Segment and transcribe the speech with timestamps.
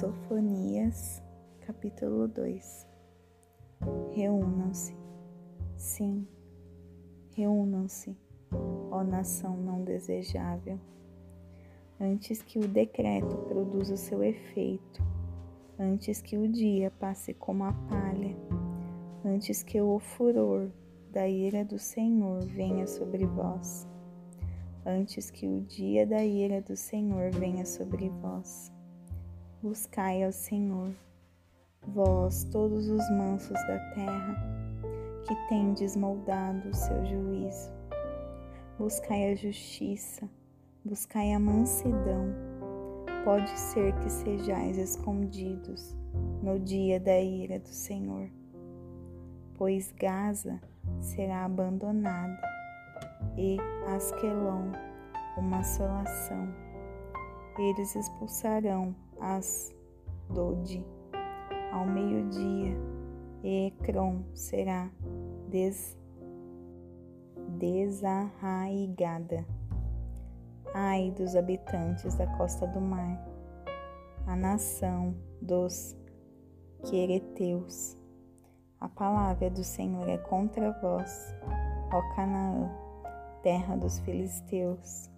[0.00, 1.22] Sofonias,
[1.60, 2.88] capítulo 2
[4.12, 4.96] Reúnam-se,
[5.76, 6.26] sim,
[7.36, 8.16] reúnam-se,
[8.90, 10.80] ó nação não desejável,
[12.00, 15.02] antes que o decreto produza o seu efeito,
[15.78, 18.34] antes que o dia passe como a palha,
[19.22, 20.70] antes que o furor
[21.12, 23.86] da ira do Senhor venha sobre vós,
[24.86, 28.72] antes que o dia da ira do Senhor venha sobre vós
[29.62, 30.90] Buscai ao Senhor,
[31.86, 34.34] vós, todos os mansos da terra,
[35.28, 37.70] que tendes moldado o seu juízo.
[38.78, 40.26] Buscai a justiça,
[40.82, 42.34] buscai a mansidão.
[43.22, 45.94] Pode ser que sejais escondidos
[46.42, 48.30] no dia da ira do Senhor,
[49.58, 50.58] pois Gaza
[51.02, 52.40] será abandonada
[53.36, 53.58] e
[53.94, 54.72] Asquelon
[55.36, 56.69] uma assolação.
[57.58, 59.74] Eles expulsarão as
[60.28, 60.84] Dode
[61.72, 62.76] ao meio-dia,
[63.42, 64.90] e Ecrom será
[65.48, 65.98] des,
[67.58, 69.44] desarraigada.
[70.72, 73.20] Ai dos habitantes da costa do mar,
[74.26, 75.96] a nação dos
[76.84, 77.96] Quereteus.
[78.80, 81.34] A palavra do Senhor é contra vós,
[81.92, 82.70] ó Canaã,
[83.42, 85.10] terra dos filisteus.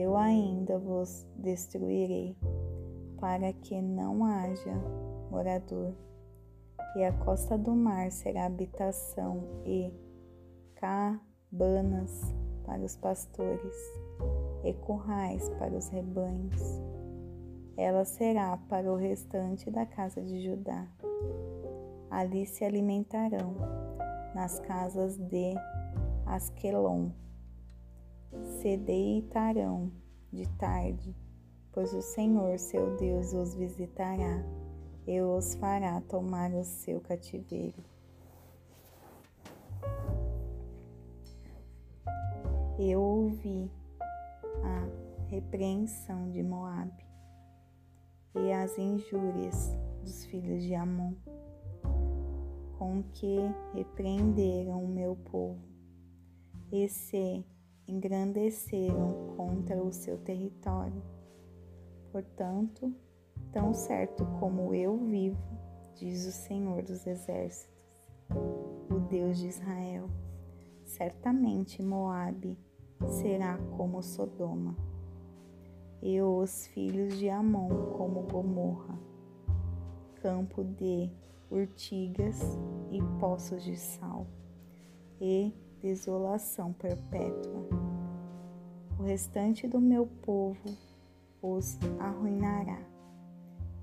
[0.00, 2.34] Eu ainda vos destruirei
[3.20, 4.72] para que não haja
[5.30, 5.92] morador,
[6.96, 9.92] e a costa do mar será habitação e
[10.76, 12.34] cabanas
[12.64, 13.74] para os pastores
[14.64, 16.80] e currais para os rebanhos.
[17.76, 20.88] Ela será para o restante da casa de Judá.
[22.10, 23.54] Ali se alimentarão
[24.34, 25.52] nas casas de
[26.24, 27.10] Asquelon.
[28.60, 29.90] Se deitarão
[30.32, 31.14] de tarde
[31.72, 34.44] pois o Senhor seu Deus os visitará
[35.06, 37.82] e os fará tomar o seu cativeiro.
[42.78, 43.70] Eu ouvi
[44.64, 47.04] a repreensão de Moabe
[48.34, 51.14] e as injúrias dos filhos de Amon,
[52.78, 53.38] com que
[53.74, 55.60] repreenderam o meu povo
[56.72, 57.44] e se
[57.90, 61.02] engrandeceram contra o seu território.
[62.12, 62.92] Portanto,
[63.52, 65.38] tão certo como eu vivo,
[65.96, 67.84] diz o Senhor dos Exércitos,
[68.90, 70.08] o Deus de Israel,
[70.84, 72.58] certamente Moabe
[73.08, 74.76] será como Sodoma,
[76.02, 78.98] e os filhos de Amon como Gomorra,
[80.22, 81.10] campo de
[81.50, 82.40] urtigas
[82.90, 84.26] e poços de sal,
[85.20, 87.68] e desolação perpétua.
[88.98, 90.76] O restante do meu povo
[91.42, 92.78] os arruinará,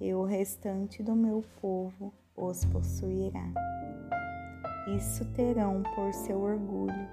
[0.00, 3.52] e o restante do meu povo os possuirá.
[4.94, 7.08] Isso terão por seu orgulho,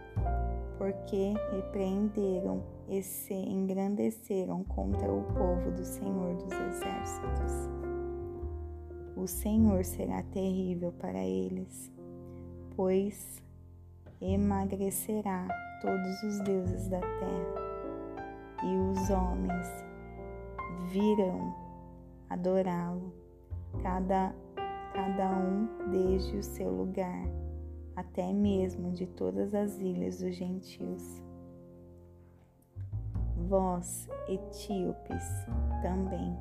[0.78, 7.70] porque repreenderam e se engrandeceram contra o povo do Senhor dos Exércitos.
[9.16, 11.92] O Senhor será terrível para eles,
[12.76, 13.42] pois
[14.22, 15.48] emagrecerá
[15.82, 17.66] todos os deuses da terra,
[18.64, 19.68] e os homens
[20.92, 21.54] virão
[22.30, 23.14] adorá-lo,
[23.82, 24.34] cada,
[24.94, 27.26] cada um desde o seu lugar,
[27.96, 31.22] até mesmo de todas as ilhas dos gentios.
[33.48, 35.24] Vós, etíopes,
[35.82, 36.36] também,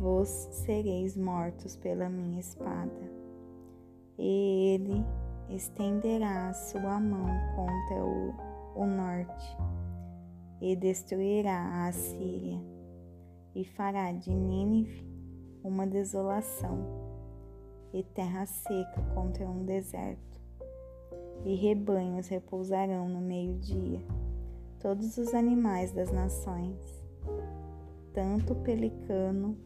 [0.00, 3.12] vos sereis mortos pela minha espada,
[4.18, 5.04] e ele
[5.50, 7.26] estenderá sua mão
[7.56, 8.34] contra o,
[8.74, 9.56] o norte
[10.60, 12.60] e destruirá a Assíria
[13.54, 15.06] e fará de Nínive
[15.64, 16.78] uma desolação
[17.92, 20.38] e terra seca contra um deserto.
[21.44, 24.00] E rebanhos repousarão no meio-dia,
[24.80, 26.76] todos os animais das nações,
[28.12, 29.56] tanto o pelicano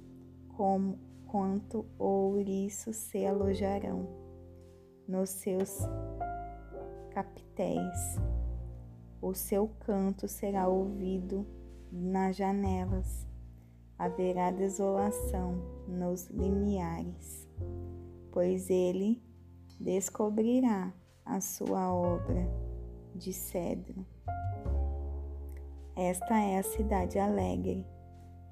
[0.49, 4.07] como, quanto o ouriço se alojarão
[5.13, 5.81] nos seus
[7.11, 8.17] capitéis.
[9.21, 11.47] O seu canto será ouvido
[11.93, 13.31] nas janelas
[14.03, 17.49] haverá desolação nos limiares,
[18.33, 19.23] pois ele
[19.79, 20.93] descobrirá
[21.25, 22.45] a sua obra
[23.15, 24.05] de cedro.
[25.95, 27.87] Esta é a cidade alegre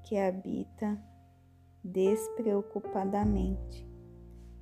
[0.03, 0.97] que habita
[1.83, 3.85] despreocupadamente,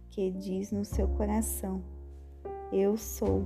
[0.09, 1.81] que diz no seu coração:
[2.71, 3.43] Eu sou,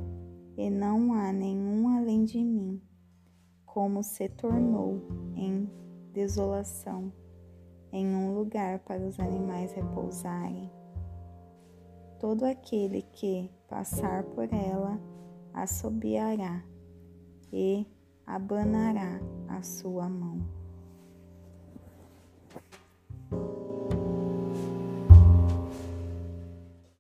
[0.57, 2.81] e não há nenhum além de mim,
[3.65, 5.01] como se tornou
[5.36, 5.69] em
[6.13, 7.12] desolação,
[7.92, 10.71] em um lugar para os animais repousarem.
[12.19, 15.00] Todo aquele que passar por ela
[15.54, 16.63] assobiará
[17.51, 17.86] e
[18.25, 20.63] abanará a sua mão.